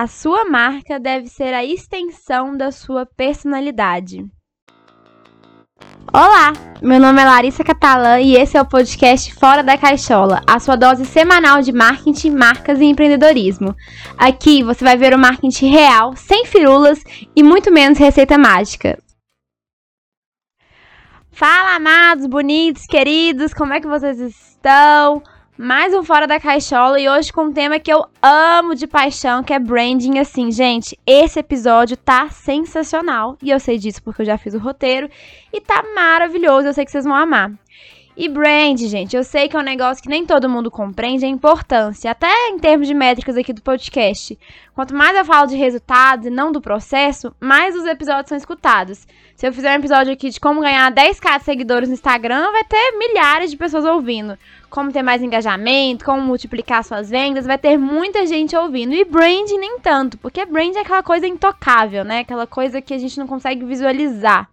[0.00, 4.24] A sua marca deve ser a extensão da sua personalidade.
[6.14, 10.60] Olá, meu nome é Larissa Catalã e esse é o podcast Fora da Caixola, a
[10.60, 13.74] sua dose semanal de marketing, marcas e empreendedorismo.
[14.16, 17.02] Aqui você vai ver o marketing real, sem firulas
[17.34, 19.02] e muito menos receita mágica.
[21.32, 25.24] Fala, amados, bonitos, queridos, como é que vocês estão?
[25.58, 29.42] Mais um Fora da Caixola e hoje com um tema que eu amo de paixão,
[29.42, 30.20] que é branding.
[30.20, 34.58] Assim, gente, esse episódio tá sensacional e eu sei disso porque eu já fiz o
[34.58, 35.10] roteiro
[35.52, 36.68] e tá maravilhoso.
[36.68, 37.50] Eu sei que vocês vão amar.
[38.20, 41.28] E brand, gente, eu sei que é um negócio que nem todo mundo compreende a
[41.28, 44.36] importância, até em termos de métricas aqui do podcast.
[44.74, 49.06] Quanto mais eu falo de resultados e não do processo, mais os episódios são escutados.
[49.36, 52.64] Se eu fizer um episódio aqui de como ganhar 10k de seguidores no Instagram, vai
[52.64, 54.36] ter milhares de pessoas ouvindo.
[54.68, 58.94] Como ter mais engajamento, como multiplicar suas vendas, vai ter muita gente ouvindo.
[58.94, 62.18] E brand nem tanto, porque brand é aquela coisa intocável, né?
[62.18, 64.50] Aquela coisa que a gente não consegue visualizar.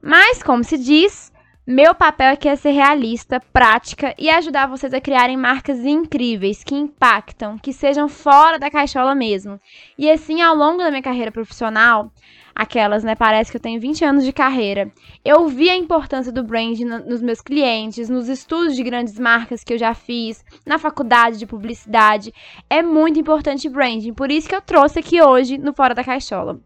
[0.00, 1.33] Mas, como se diz,
[1.66, 6.74] meu papel aqui é ser realista, prática e ajudar vocês a criarem marcas incríveis, que
[6.74, 9.58] impactam, que sejam fora da caixola mesmo.
[9.96, 12.12] E assim, ao longo da minha carreira profissional,
[12.54, 13.14] aquelas, né?
[13.14, 14.92] Parece que eu tenho 20 anos de carreira.
[15.24, 19.72] Eu vi a importância do brand nos meus clientes, nos estudos de grandes marcas que
[19.72, 22.30] eu já fiz, na faculdade de publicidade.
[22.68, 26.60] É muito importante branding, por isso que eu trouxe aqui hoje no Fora da Caixola.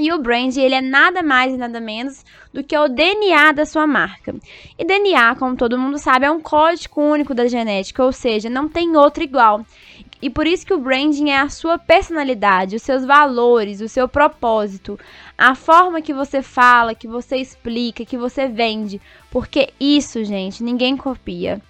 [0.00, 3.66] E o brand, ele é nada mais e nada menos do que o DNA da
[3.66, 4.34] sua marca.
[4.78, 8.66] E DNA, como todo mundo sabe, é um código único da genética, ou seja, não
[8.66, 9.62] tem outro igual.
[10.22, 14.08] E por isso que o branding é a sua personalidade, os seus valores, o seu
[14.08, 14.98] propósito,
[15.36, 19.02] a forma que você fala, que você explica, que você vende.
[19.30, 21.60] Porque isso, gente, ninguém copia.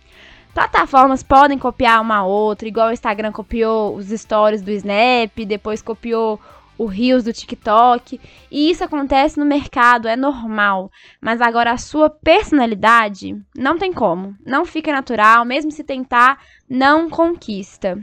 [0.54, 6.40] Plataformas podem copiar uma outra, igual o Instagram copiou os stories do Snap, depois copiou
[6.80, 8.18] o Rios do TikTok.
[8.50, 10.90] E isso acontece no mercado, é normal.
[11.20, 14.34] Mas agora a sua personalidade não tem como.
[14.46, 18.02] Não fica natural, mesmo se tentar, não conquista.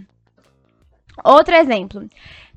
[1.23, 2.07] Outro exemplo.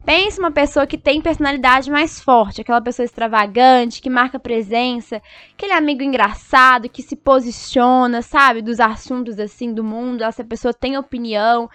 [0.05, 5.23] Pense uma pessoa que tem personalidade mais forte, aquela pessoa extravagante, que marca presença,
[5.53, 10.97] aquele amigo engraçado que se posiciona, sabe, dos assuntos assim do mundo, essa pessoa tem
[10.97, 11.69] opinião.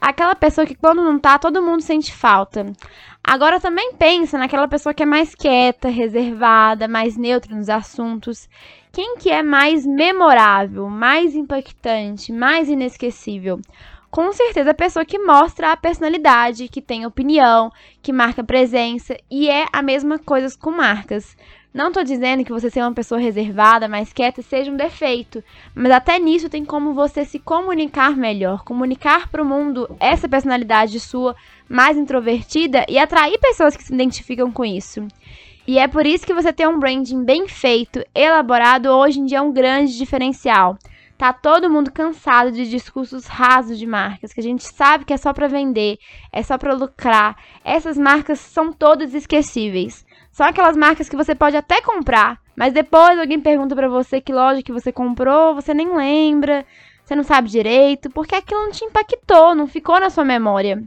[0.00, 2.72] Aquela pessoa que quando não tá, todo mundo sente falta.
[3.22, 8.48] Agora também pensa naquela pessoa que é mais quieta, reservada, mais neutra nos assuntos.
[8.92, 13.60] Quem que é mais memorável, mais impactante, mais inesquecível?
[14.10, 17.70] Com certeza a pessoa que mostra a personalidade, que tem opinião,
[18.02, 21.36] que marca presença e é a mesma coisa com marcas.
[21.72, 25.92] Não estou dizendo que você ser uma pessoa reservada, mais quieta, seja um defeito, mas
[25.92, 31.36] até nisso tem como você se comunicar melhor, comunicar para o mundo essa personalidade sua
[31.68, 35.06] mais introvertida e atrair pessoas que se identificam com isso.
[35.66, 39.36] E é por isso que você ter um branding bem feito, elaborado, hoje em dia
[39.36, 40.78] é um grande diferencial.
[41.18, 45.16] Tá todo mundo cansado de discursos rasos de marcas, que a gente sabe que é
[45.18, 45.98] só para vender,
[46.32, 47.36] é só para lucrar.
[47.62, 50.06] Essas marcas são todas esquecíveis.
[50.38, 54.32] São aquelas marcas que você pode até comprar, mas depois alguém pergunta para você que
[54.32, 56.64] loja que você comprou, você nem lembra,
[57.04, 60.80] você não sabe direito, porque aquilo não te impactou, não ficou na sua memória.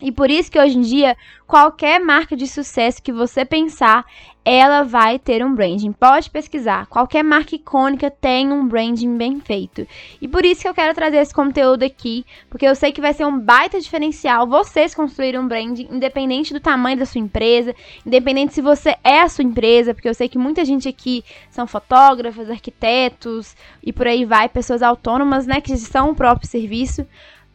[0.00, 1.16] E por isso que hoje em dia,
[1.46, 4.04] qualquer marca de sucesso que você pensar,
[4.44, 5.92] ela vai ter um branding.
[5.92, 6.86] Pode pesquisar.
[6.86, 9.86] Qualquer marca icônica tem um branding bem feito.
[10.22, 13.12] E por isso que eu quero trazer esse conteúdo aqui, porque eu sei que vai
[13.12, 17.74] ser um baita diferencial vocês construírem um branding, independente do tamanho da sua empresa,
[18.06, 21.66] independente se você é a sua empresa, porque eu sei que muita gente aqui são
[21.66, 27.06] fotógrafos, arquitetos e por aí vai, pessoas autônomas, né, que são o próprio serviço.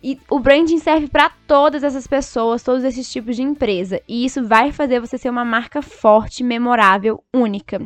[0.03, 4.01] E o branding serve para todas essas pessoas, todos esses tipos de empresa.
[4.05, 7.79] E isso vai fazer você ser uma marca forte, memorável, única.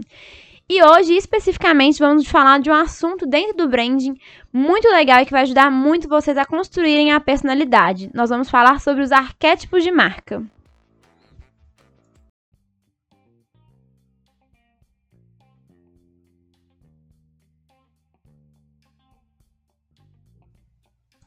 [0.69, 4.15] E hoje, especificamente, vamos falar de um assunto dentro do branding
[4.51, 8.09] muito legal e que vai ajudar muito vocês a construírem a personalidade.
[8.13, 10.43] Nós vamos falar sobre os arquétipos de marca.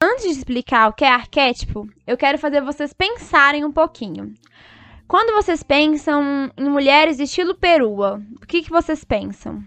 [0.02, 4.32] Antes de explicar o que é arquétipo, eu quero fazer vocês pensarem um pouquinho.
[5.06, 9.62] Quando vocês pensam em mulheres de estilo perua, o que, que vocês pensam?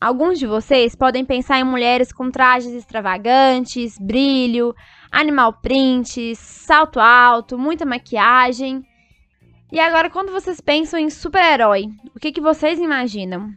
[0.00, 4.74] Alguns de vocês podem pensar em mulheres com trajes extravagantes, brilho,
[5.12, 8.84] animal print, salto alto, muita maquiagem.
[9.70, 13.52] E agora, quando vocês pensam em super-herói, o que, que vocês imaginam?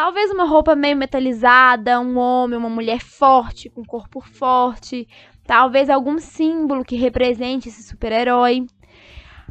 [0.00, 5.08] Talvez uma roupa meio metalizada, um homem, uma mulher forte, com corpo forte,
[5.44, 8.64] talvez algum símbolo que represente esse super-herói.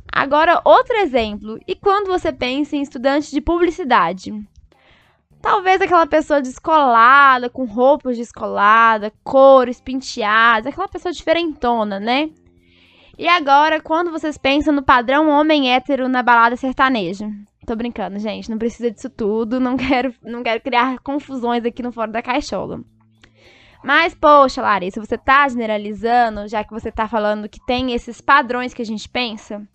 [0.10, 4.32] Agora, outro exemplo, e quando você pensa em estudante de publicidade?
[5.42, 12.30] Talvez aquela pessoa descolada, com roupas descoladas, cores penteadas, aquela pessoa diferentona, né?
[13.18, 17.30] E agora, quando vocês pensam no padrão homem hétero na balada sertaneja?
[17.68, 21.92] Tô brincando, gente, não precisa disso tudo, não quero, não quero criar confusões aqui no
[21.92, 22.80] Fora da Caixola.
[23.84, 28.74] Mas, poxa, Larissa, você tá generalizando, já que você tá falando que tem esses padrões
[28.74, 29.68] que a gente pensa?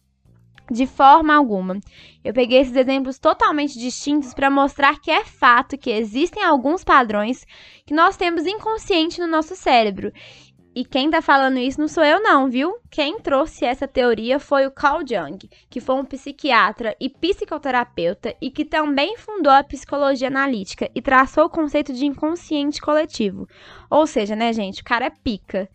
[0.71, 1.79] De forma alguma.
[2.25, 7.45] Eu peguei esses exemplos totalmente distintos para mostrar que é fato que existem alguns padrões
[7.85, 10.11] que nós temos inconsciente no nosso cérebro
[10.75, 12.79] e quem tá falando isso não sou eu não, viu?
[12.91, 15.39] Quem trouxe essa teoria foi o Carl Jung,
[15.69, 21.45] que foi um psiquiatra e psicoterapeuta e que também fundou a psicologia analítica e traçou
[21.45, 23.47] o conceito de inconsciente coletivo.
[23.91, 25.69] Ou seja, né, gente, o cara é pica.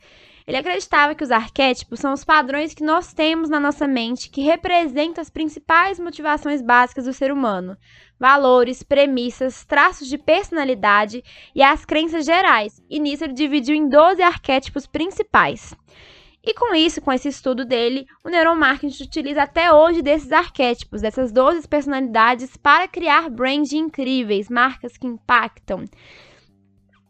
[0.48, 4.42] Ele acreditava que os arquétipos são os padrões que nós temos na nossa mente que
[4.42, 7.78] representam as principais motivações básicas do ser humano,
[8.18, 11.22] valores, premissas, traços de personalidade
[11.54, 12.82] e as crenças gerais.
[12.90, 15.76] E nisso ele dividiu em 12 arquétipos principais.
[16.42, 21.30] E com isso, com esse estudo dele, o neuromarketing utiliza até hoje desses arquétipos, dessas
[21.30, 25.84] 12 personalidades, para criar brands incríveis, marcas que impactam.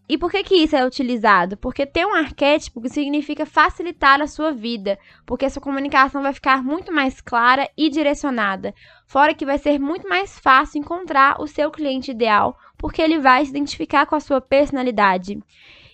[0.09, 1.57] E por que, que isso é utilizado?
[1.57, 6.93] Porque ter um arquétipo significa facilitar a sua vida, porque sua comunicação vai ficar muito
[6.93, 8.73] mais clara e direcionada.
[9.05, 13.43] Fora que vai ser muito mais fácil encontrar o seu cliente ideal, porque ele vai
[13.43, 15.37] se identificar com a sua personalidade.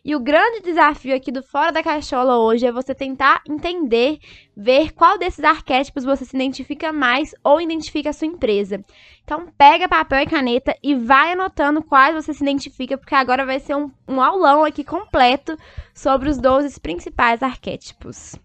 [0.06, 4.20] E o grande desafio aqui do Fora da Caixola hoje é você tentar entender,
[4.56, 8.84] ver qual desses arquétipos você se identifica mais ou identifica a sua empresa.
[9.24, 13.62] Então, pega papel e caneta e vai anotando quais você se identifica, porque agora vai
[13.62, 15.58] ser um, um aulão aqui completo
[15.94, 18.36] sobre os 12 principais arquétipos.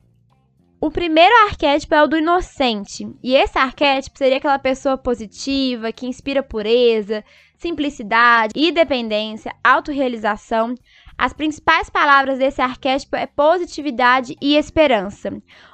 [0.80, 6.06] O primeiro arquétipo é o do inocente, e esse arquétipo seria aquela pessoa positiva, que
[6.06, 7.24] inspira pureza,
[7.56, 10.76] simplicidade, independência, autorrealização.
[11.20, 15.30] As principais palavras desse arquétipo é positividade e esperança.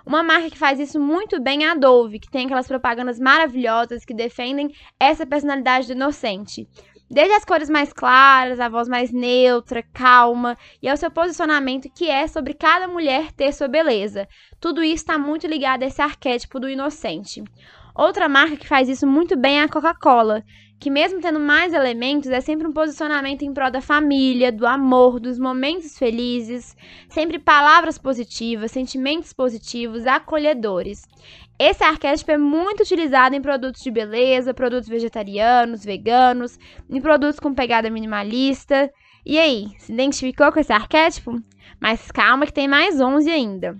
[0.07, 4.07] Uma marca que faz isso muito bem é a Dove, que tem aquelas propagandas maravilhosas
[4.07, 6.67] que defendem essa personalidade do inocente.
[7.11, 12.09] Desde as cores mais claras, a voz mais neutra, calma e ao seu posicionamento que
[12.09, 14.27] é sobre cada mulher ter sua beleza.
[14.59, 17.45] Tudo isso está muito ligado a esse arquétipo do inocente.
[17.95, 20.43] Outra marca que faz isso muito bem é a Coca-Cola,
[20.79, 25.19] que mesmo tendo mais elementos, é sempre um posicionamento em prol da família, do amor,
[25.19, 26.77] dos momentos felizes,
[27.09, 31.03] sempre palavras positivas, sentimentos positivos, acolhedores.
[31.59, 36.59] Esse arquétipo é muito utilizado em produtos de beleza, produtos vegetarianos, veganos,
[36.91, 38.93] em produtos com pegada minimalista.
[39.25, 41.41] E aí, se identificou com esse arquétipo?
[41.81, 43.77] Mas calma que tem mais 11 ainda.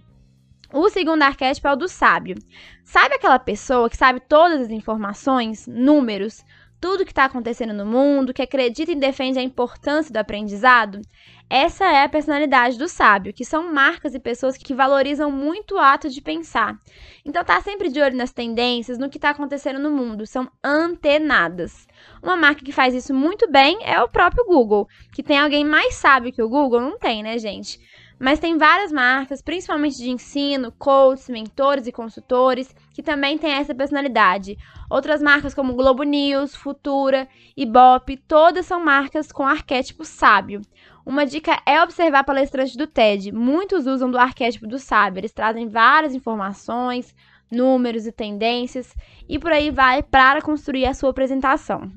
[0.73, 2.37] O segundo arquétipo é o do sábio.
[2.83, 6.45] Sabe aquela pessoa que sabe todas as informações, números,
[6.85, 11.01] tudo que está acontecendo no mundo, que acredita e defende a importância do aprendizado?
[11.49, 15.79] Essa é a personalidade do sábio, que são marcas e pessoas que valorizam muito o
[15.79, 16.79] ato de pensar.
[17.25, 21.89] Então tá sempre de olho nas tendências, no que está acontecendo no mundo, são antenadas.
[22.23, 25.95] Uma marca que faz isso muito bem é o próprio Google, que tem alguém mais
[25.95, 27.79] sábio que o Google, não tem, né, gente?
[28.19, 33.75] Mas tem várias marcas, principalmente de ensino, coaches, mentores e consultores, que também têm essa
[33.75, 34.57] personalidade.
[34.89, 40.63] Outras marcas como Globo News, Futura, Ibope, todas são marcas com arquétipo sábio.
[41.05, 43.33] Uma dica é observar palestrantes do TED.
[43.33, 45.21] Muitos usam do arquétipo do sábio.
[45.21, 47.15] Eles trazem várias informações,
[47.51, 48.95] números e tendências
[49.29, 51.91] e por aí vai para construir a sua apresentação.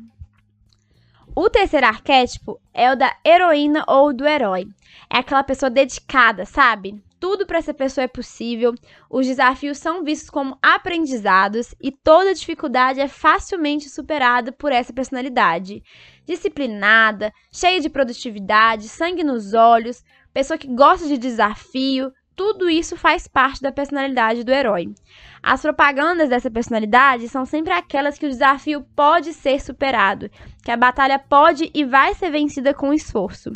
[1.35, 4.67] O terceiro arquétipo é o da heroína ou do herói.
[5.07, 6.99] É aquela pessoa dedicada, sabe?
[7.19, 8.75] Tudo para essa pessoa é possível,
[9.09, 15.81] os desafios são vistos como aprendizados e toda dificuldade é facilmente superada por essa personalidade.
[16.25, 23.27] Disciplinada, cheia de produtividade, sangue nos olhos, pessoa que gosta de desafio, tudo isso faz
[23.27, 24.93] parte da personalidade do herói.
[25.41, 30.29] As propagandas dessa personalidade são sempre aquelas que o desafio pode ser superado,
[30.63, 33.51] que a batalha pode e vai ser vencida com esforço.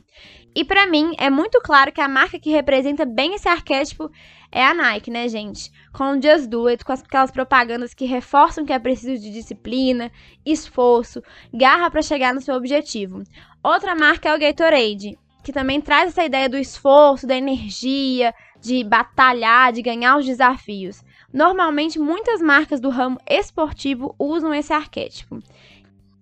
[0.53, 4.11] E para mim é muito claro que a marca que representa bem esse arquétipo
[4.51, 5.71] é a Nike, né, gente?
[5.93, 10.11] Com o Just Do It, com aquelas propagandas que reforçam que é preciso de disciplina,
[10.45, 11.23] esforço,
[11.53, 13.23] garra para chegar no seu objetivo.
[13.63, 18.83] Outra marca é o Gatorade, que também traz essa ideia do esforço, da energia, de
[18.83, 21.01] batalhar, de ganhar os desafios.
[21.33, 25.39] Normalmente, muitas marcas do ramo esportivo usam esse arquétipo.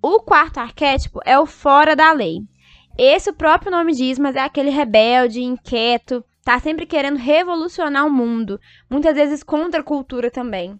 [0.01, 2.41] O quarto arquétipo é o fora da lei.
[2.97, 8.11] Esse o próprio nome diz, mas é aquele rebelde, inquieto, tá sempre querendo revolucionar o
[8.11, 10.77] mundo, muitas vezes contra a cultura também.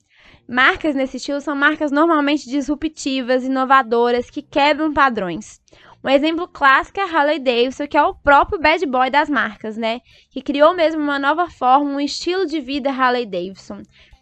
[0.48, 5.62] Marcas nesse estilo são marcas normalmente disruptivas, inovadoras, que quebram padrões.
[6.04, 9.76] Um exemplo clássico é a Harley Davidson, que é o próprio bad boy das marcas,
[9.76, 10.00] né?
[10.32, 13.82] Que criou mesmo uma nova forma, um estilo de vida Harley Davidson.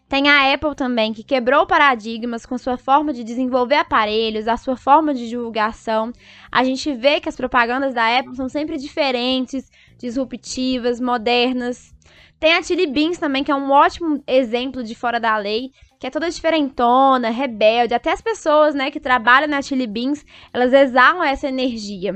[0.10, 4.78] Tem a Apple também, que quebrou paradigmas com sua forma de desenvolver aparelhos, a sua
[4.78, 6.14] forma de divulgação.
[6.50, 11.94] A gente vê que as propagandas da Apple são sempre diferentes, disruptivas, modernas.
[12.40, 16.08] Tem a Chili Beans também, que é um ótimo exemplo de fora da lei, que
[16.08, 17.94] é toda diferentona, rebelde.
[17.94, 20.24] Até as pessoas, né, que trabalham na Chili Beans,
[20.54, 22.14] elas exalam essa energia.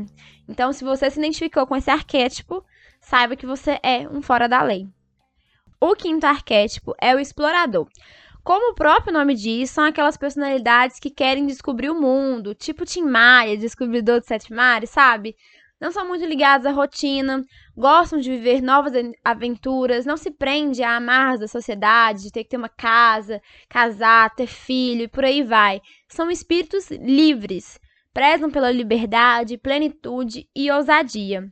[0.48, 2.64] Então, se você se identificou com esse arquétipo,
[3.02, 4.88] saiba que você é um fora da lei.
[5.84, 7.88] O quinto arquétipo é o explorador.
[8.44, 13.02] Como o próprio nome diz, são aquelas personalidades que querem descobrir o mundo, tipo Tim
[13.02, 15.36] Maia, descobridor de sete mares, sabe?
[15.80, 17.44] Não são muito ligados à rotina,
[17.76, 18.94] gostam de viver novas
[19.26, 24.36] aventuras, não se prende a amarras da sociedade, de ter que ter uma casa, casar,
[24.36, 25.82] ter filho e por aí vai.
[26.08, 27.80] São espíritos livres,
[28.14, 31.52] prezam pela liberdade, plenitude e ousadia.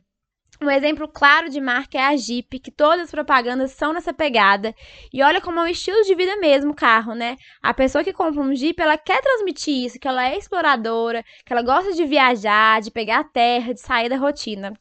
[0.62, 4.74] Um exemplo claro de marca é a Jeep, que todas as propagandas são nessa pegada.
[5.10, 7.38] E olha como é um estilo de vida mesmo o carro, né?
[7.62, 11.52] A pessoa que compra um Jeep, ela quer transmitir isso, que ela é exploradora, que
[11.52, 14.74] ela gosta de viajar, de pegar a terra, de sair da rotina.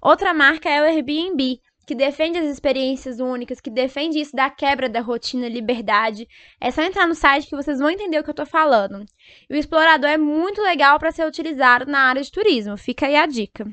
[0.00, 4.88] Outra marca é o Airbnb, que defende as experiências únicas, que defende isso da quebra
[4.88, 6.28] da rotina, liberdade.
[6.60, 9.04] É só entrar no site que vocês vão entender o que eu tô falando.
[9.50, 12.76] E o explorador é muito legal para ser utilizado na área de turismo.
[12.76, 13.66] Fica aí a dica.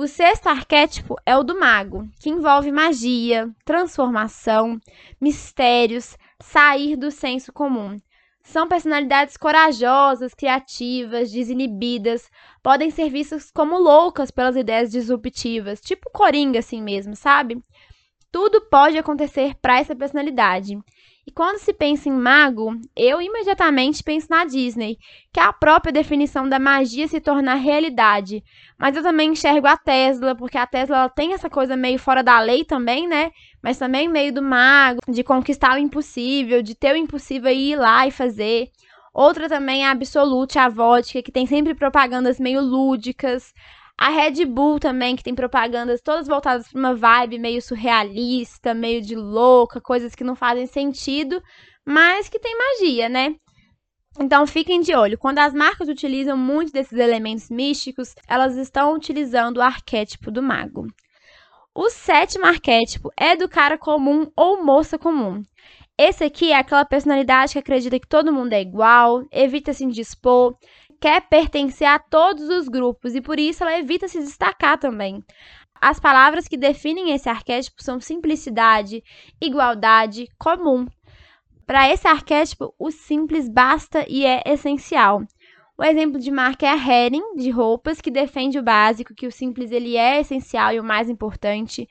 [0.00, 4.80] O sexto arquétipo é o do mago, que envolve magia, transformação,
[5.20, 8.00] mistérios, sair do senso comum.
[8.40, 12.30] São personalidades corajosas, criativas, desinibidas,
[12.62, 17.60] podem ser vistas como loucas pelas ideias disruptivas, tipo Coringa assim mesmo, sabe?
[18.30, 20.78] Tudo pode acontecer para essa personalidade.
[21.28, 24.96] E quando se pensa em mago, eu imediatamente penso na Disney,
[25.30, 28.42] que é a própria definição da magia se tornar realidade.
[28.78, 32.40] Mas eu também enxergo a Tesla, porque a Tesla tem essa coisa meio fora da
[32.40, 33.30] lei também, né?
[33.62, 37.76] Mas também meio do mago, de conquistar o impossível, de ter o impossível e ir
[37.76, 38.70] lá e fazer.
[39.12, 43.52] Outra também é a Absolute, a vodka, que tem sempre propagandas meio lúdicas.
[44.00, 49.02] A Red Bull também, que tem propagandas todas voltadas para uma vibe meio surrealista, meio
[49.02, 51.42] de louca, coisas que não fazem sentido,
[51.84, 53.34] mas que tem magia, né?
[54.20, 55.18] Então fiquem de olho.
[55.18, 60.86] Quando as marcas utilizam muito desses elementos místicos, elas estão utilizando o arquétipo do mago.
[61.74, 65.42] O sétimo arquétipo é do cara comum ou moça comum.
[65.96, 70.56] Esse aqui é aquela personalidade que acredita que todo mundo é igual, evita se indispor,
[71.00, 75.24] quer pertencer a todos os grupos e por isso ela evita se destacar também.
[75.80, 79.02] As palavras que definem esse arquétipo são simplicidade,
[79.40, 80.86] igualdade, comum.
[81.66, 85.22] Para esse arquétipo, o simples basta e é essencial.
[85.76, 89.30] O exemplo de marca é a Hering, de roupas, que defende o básico, que o
[89.30, 91.88] simples ele é essencial e o mais importante.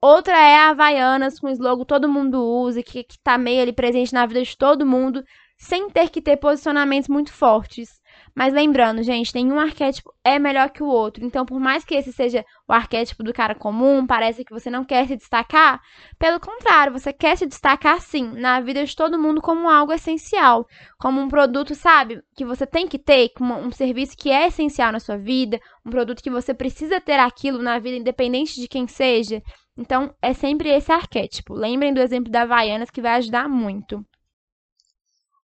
[0.00, 4.14] Outra é a Havaianas, com o slogan todo mundo usa, que está meio ali presente
[4.14, 5.22] na vida de todo mundo,
[5.58, 8.00] sem ter que ter posicionamentos muito fortes.
[8.36, 11.24] Mas lembrando, gente, nenhum arquétipo é melhor que o outro.
[11.24, 14.84] Então, por mais que esse seja o arquétipo do cara comum, parece que você não
[14.84, 15.80] quer se destacar.
[16.18, 20.66] Pelo contrário, você quer se destacar sim, na vida de todo mundo como algo essencial,
[20.98, 24.92] como um produto, sabe, que você tem que ter, como um serviço que é essencial
[24.92, 28.86] na sua vida, um produto que você precisa ter aquilo na vida, independente de quem
[28.86, 29.42] seja.
[29.78, 31.54] Então, é sempre esse arquétipo.
[31.54, 34.04] Lembrem do exemplo da Havaianas que vai ajudar muito.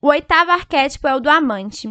[0.01, 1.87] O oitavo arquétipo é o do amante.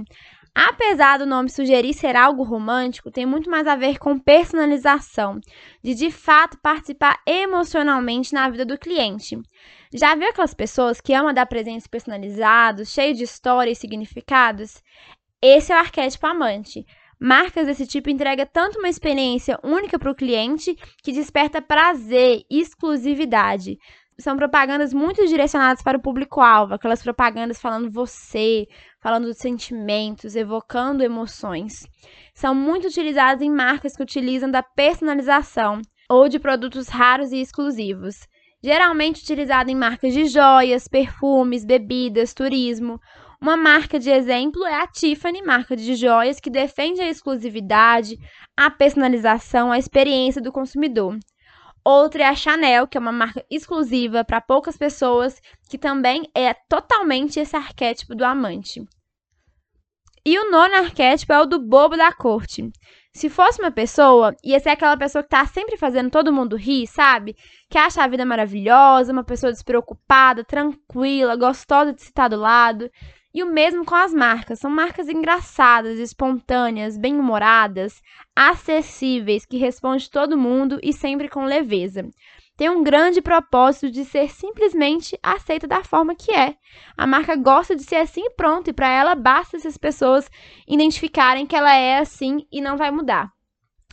[0.54, 5.40] Apesar do nome sugerir ser algo romântico, tem muito mais a ver com personalização,
[5.82, 9.38] de de fato participar emocionalmente na vida do cliente.
[9.94, 14.82] Já viu aquelas pessoas que amam dar presentes personalizados, cheios de história e significados?
[15.40, 16.84] Esse é o arquétipo amante.
[17.18, 22.60] Marcas desse tipo entregam tanto uma experiência única para o cliente que desperta prazer e
[22.60, 23.78] exclusividade
[24.18, 28.66] são propagandas muito direcionadas para o público-alvo, aquelas propagandas falando você,
[29.02, 31.84] falando dos sentimentos, evocando emoções.
[32.32, 38.28] São muito utilizadas em marcas que utilizam da personalização ou de produtos raros e exclusivos.
[38.62, 43.00] Geralmente utilizada em marcas de joias, perfumes, bebidas, turismo.
[43.40, 48.16] Uma marca de exemplo é a Tiffany, marca de joias que defende a exclusividade,
[48.56, 51.18] a personalização, a experiência do consumidor.
[51.84, 56.54] Outra é a Chanel, que é uma marca exclusiva para poucas pessoas, que também é
[56.54, 58.84] totalmente esse arquétipo do amante.
[60.24, 62.70] E o nono arquétipo é o do bobo da corte.
[63.12, 66.86] Se fosse uma pessoa, ia ser aquela pessoa que tá sempre fazendo todo mundo rir,
[66.86, 67.36] sabe?
[67.68, 72.88] Que acha a vida maravilhosa, uma pessoa despreocupada, tranquila, gostosa de se estar do lado.
[73.34, 74.58] E o mesmo com as marcas.
[74.58, 78.02] São marcas engraçadas, espontâneas, bem-humoradas,
[78.36, 82.08] acessíveis, que respondem todo mundo e sempre com leveza.
[82.56, 86.54] Tem um grande propósito de ser simplesmente aceita da forma que é.
[86.96, 90.30] A marca gosta de ser assim e pronto, e para ela basta se as pessoas
[90.68, 93.31] identificarem que ela é assim e não vai mudar.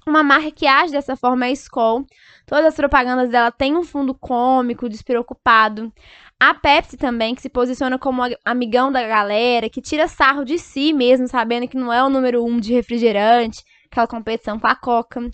[0.10, 2.04] Uma marca que age dessa forma é a Skoll.
[2.48, 5.94] Todas as propagandas dela têm um fundo cômico, despreocupado.
[6.40, 10.94] A Pepsi também, que se posiciona como amigão da galera, que tira sarro de si
[10.94, 15.30] mesmo, sabendo que não é o número um de refrigerante, aquela competição com a Coca.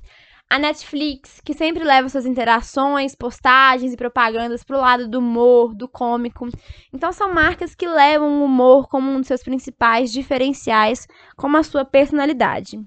[0.49, 5.87] A Netflix, que sempre leva suas interações, postagens e propagandas pro lado do humor, do
[5.87, 6.49] cômico.
[6.91, 11.63] Então são marcas que levam o humor como um dos seus principais diferenciais, como a
[11.63, 12.77] sua personalidade.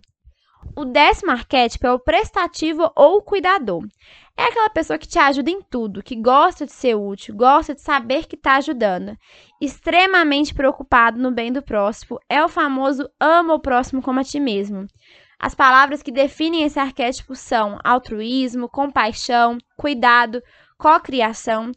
[0.76, 3.84] O décimo arquétipo é o prestativo ou cuidador.
[4.36, 7.80] É aquela pessoa que te ajuda em tudo, que gosta de ser útil, gosta de
[7.80, 9.16] saber que está ajudando.
[9.60, 14.38] Extremamente preocupado no bem do próximo, é o famoso ama o próximo como a ti
[14.38, 14.86] mesmo.
[15.40, 20.40] As palavras que definem esse arquétipo são altruísmo, compaixão, cuidado,
[20.76, 21.72] cocriação.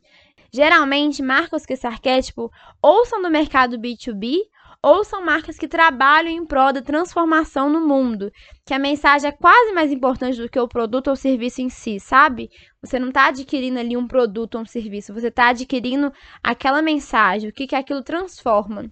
[0.53, 4.37] Geralmente, marcas com esse arquétipo ou são do mercado B2B
[4.83, 8.31] ou são marcas que trabalham em prol da transformação no mundo,
[8.65, 11.99] que a mensagem é quase mais importante do que o produto ou serviço em si,
[11.99, 12.49] sabe?
[12.81, 16.11] Você não está adquirindo ali um produto ou um serviço, você está adquirindo
[16.41, 18.91] aquela mensagem, o que, que aquilo transforma.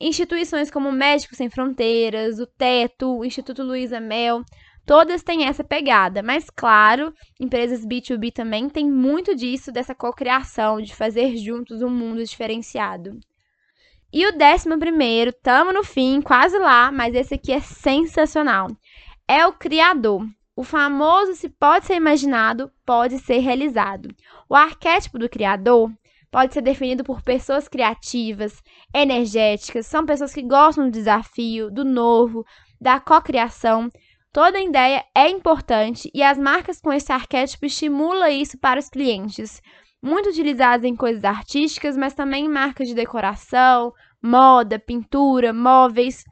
[0.00, 4.42] Instituições como Médicos Sem Fronteiras, o Teto, o Instituto Luiza Mel,
[4.86, 10.94] todas têm essa pegada, mas claro, empresas B2B também têm muito disso, dessa cocriação, de
[10.94, 13.18] fazer juntos um mundo diferenciado.
[14.12, 18.68] E o décimo primeiro, tamo no fim, quase lá, mas esse aqui é sensacional.
[19.26, 20.26] É o criador.
[20.54, 24.08] O famoso se pode ser imaginado, pode ser realizado.
[24.48, 25.90] O arquétipo do criador
[26.30, 28.62] pode ser definido por pessoas criativas,
[28.94, 32.44] energéticas, são pessoas que gostam do desafio, do novo,
[32.80, 33.90] da cocriação.
[34.32, 39.60] Toda ideia é importante e as marcas com esse arquétipo estimulam isso para os clientes
[40.02, 43.92] muito utilizadas em coisas artísticas, mas também em marcas de decoração,
[44.26, 46.24] moda, pintura, móveis.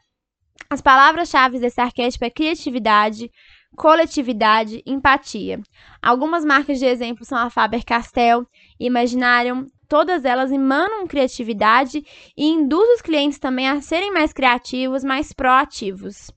[0.68, 3.30] As palavras-chave desse arquétipo é criatividade,
[3.76, 5.60] coletividade, empatia.
[6.02, 8.46] Algumas marcas de exemplo são a Faber-Castell
[8.78, 9.66] Imaginarium.
[9.88, 12.02] Todas elas emanam criatividade
[12.36, 16.32] e induzem os clientes também a serem mais criativos, mais proativos.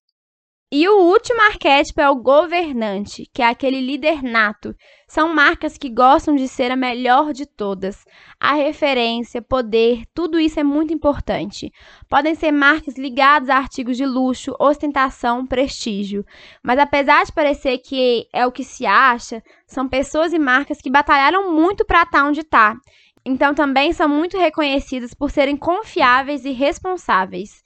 [0.70, 4.76] E o último arquétipo é o governante, que é aquele líder nato.
[5.08, 8.04] São marcas que gostam de ser a melhor de todas.
[8.38, 11.72] A referência, poder, tudo isso é muito importante.
[12.10, 16.26] Podem ser marcas ligadas a artigos de luxo, ostentação, prestígio.
[16.62, 20.92] Mas apesar de parecer que é o que se acha, são pessoas e marcas que
[20.92, 22.76] batalharam muito para estar onde está.
[23.24, 27.64] Então também são muito reconhecidas por serem confiáveis e responsáveis.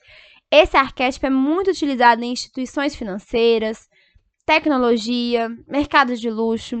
[0.54, 3.88] Esse arquétipo é muito utilizado em instituições financeiras,
[4.44, 6.78] tecnologia, mercados de luxo.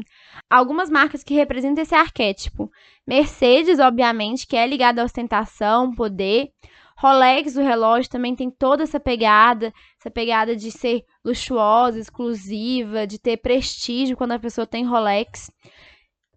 [0.50, 2.70] Algumas marcas que representam esse arquétipo.
[3.06, 6.50] Mercedes, obviamente, que é ligada à ostentação, poder.
[6.98, 13.18] Rolex, o relógio, também tem toda essa pegada, essa pegada de ser luxuosa, exclusiva, de
[13.18, 15.50] ter prestígio quando a pessoa tem Rolex.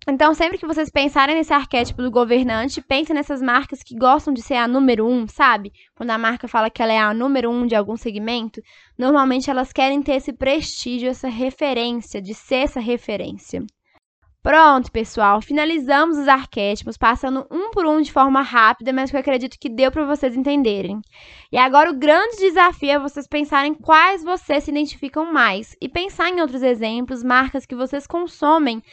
[0.08, 4.42] Então, sempre que vocês pensarem nesse arquétipo do governante, pensem nessas marcas que gostam de
[4.42, 5.72] ser a número um, sabe?
[5.96, 8.62] Quando a marca fala que ela é a número um de algum segmento,
[8.96, 13.66] normalmente elas querem ter esse prestígio, essa referência, de ser essa referência.
[14.46, 19.20] Pronto, pessoal, finalizamos os arquétipos, passando um por um de forma rápida, mas que eu
[19.20, 21.02] acredito que deu para vocês entenderem.
[21.52, 26.30] E agora o grande desafio é vocês pensarem quais vocês se identificam mais e pensar
[26.30, 28.84] em outros exemplos, marcas que vocês consomem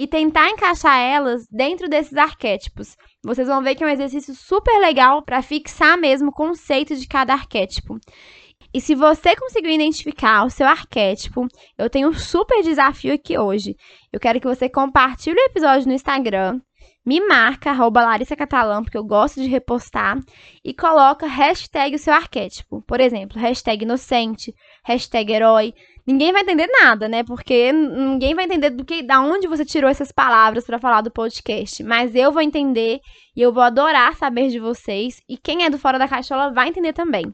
[0.00, 2.96] e tentar encaixar elas dentro desses arquétipos.
[3.22, 7.06] Vocês vão ver que é um exercício super legal para fixar mesmo o conceito de
[7.06, 7.98] cada arquétipo.
[8.72, 13.76] E se você conseguiu identificar o seu arquétipo, eu tenho um super desafio aqui hoje.
[14.10, 16.58] Eu quero que você compartilhe o episódio no Instagram,
[17.04, 20.18] me marca, arroba Larissa Catalã, porque eu gosto de repostar,
[20.64, 22.82] e coloca hashtag o seu arquétipo.
[22.86, 25.74] Por exemplo, hashtag inocente, hashtag herói.
[26.10, 27.22] Ninguém vai entender nada, né?
[27.22, 31.10] Porque ninguém vai entender do que, da onde você tirou essas palavras para falar do
[31.10, 31.84] podcast.
[31.84, 33.00] Mas eu vou entender
[33.36, 35.22] e eu vou adorar saber de vocês.
[35.28, 37.32] E quem é do Fora da Caixola vai entender também.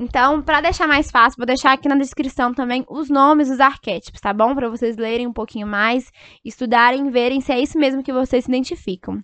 [0.00, 4.20] Então, para deixar mais fácil, vou deixar aqui na descrição também os nomes dos arquétipos,
[4.20, 4.54] tá bom?
[4.54, 6.12] Para vocês lerem um pouquinho mais,
[6.44, 9.20] estudarem, verem se é isso mesmo que vocês se identificam.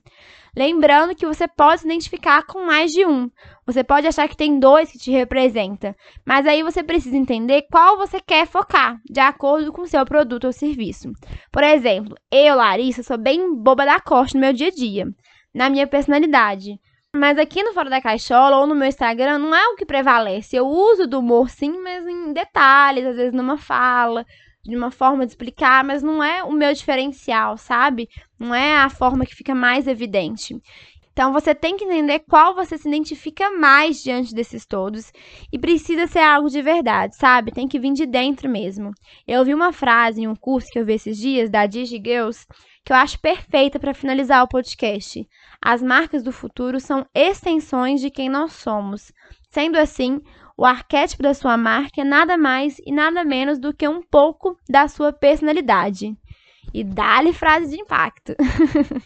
[0.57, 3.31] Lembrando que você pode se identificar com mais de um.
[3.65, 5.95] Você pode achar que tem dois que te representam,
[6.27, 10.45] mas aí você precisa entender qual você quer focar, de acordo com o seu produto
[10.45, 11.13] ou serviço.
[11.53, 15.07] Por exemplo, eu, Larissa, sou bem boba da corte no meu dia a dia,
[15.55, 16.81] na minha personalidade.
[17.17, 20.57] Mas aqui no Fora da Caixola ou no meu Instagram não é o que prevalece.
[20.57, 24.27] Eu uso do humor sim, mas em detalhes, às vezes numa fala,
[24.65, 28.09] de uma forma de explicar, mas não é o meu diferencial, sabe?
[28.37, 30.61] Não é a forma que fica mais evidente.
[31.13, 35.13] Então você tem que entender qual você se identifica mais diante desses todos
[35.53, 37.53] e precisa ser algo de verdade, sabe?
[37.53, 38.91] Tem que vir de dentro mesmo.
[39.25, 42.45] Eu ouvi uma frase em um curso que eu vi esses dias da Digi Girls
[42.85, 45.27] que eu acho perfeita para finalizar o podcast.
[45.61, 49.11] As marcas do futuro são extensões de quem nós somos.
[49.49, 50.21] Sendo assim,
[50.57, 54.59] o arquétipo da sua marca é nada mais e nada menos do que um pouco
[54.69, 56.15] da sua personalidade.
[56.75, 58.35] E dá-lhe frase de impacto.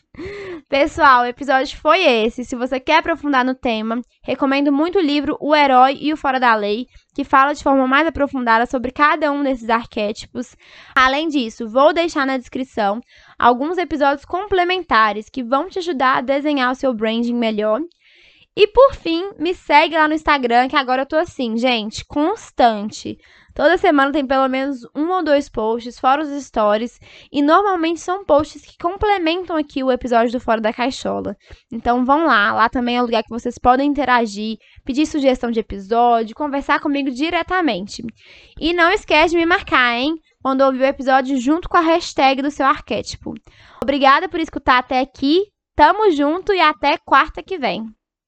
[0.71, 2.43] Pessoal, o episódio foi esse.
[2.43, 6.41] Se você quer aprofundar no tema, recomendo muito o livro O Herói e o Fora
[6.41, 10.57] da Lei, que fala de forma mais aprofundada sobre cada um desses arquétipos.
[10.97, 13.03] Além disso, vou deixar na descrição
[13.39, 17.83] alguns episódios complementares que vão te ajudar a desenhar o seu branding melhor
[18.61, 23.17] e por fim, me segue lá no Instagram, que agora eu tô assim, gente, constante.
[23.55, 26.99] Toda semana tem pelo menos um ou dois posts, fora os stories,
[27.31, 31.37] e normalmente são posts que complementam aqui o episódio do Fora da Caixola.
[31.73, 35.61] Então vão lá, lá também é o lugar que vocês podem interagir, pedir sugestão de
[35.61, 38.03] episódio, conversar comigo diretamente.
[38.61, 40.17] E não esquece de me marcar, hein?
[40.43, 43.35] Quando ouvir o episódio junto com a hashtag do seu arquétipo.
[43.81, 45.45] Obrigada por escutar até aqui,
[45.77, 47.87] tamo junto e até quarta que vem.